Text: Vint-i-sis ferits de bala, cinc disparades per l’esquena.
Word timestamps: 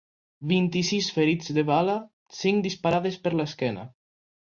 Vint-i-sis 0.51 1.09
ferits 1.17 1.53
de 1.59 1.65
bala, 1.69 1.99
cinc 2.41 2.67
disparades 2.71 3.23
per 3.27 3.39
l’esquena. 3.39 3.91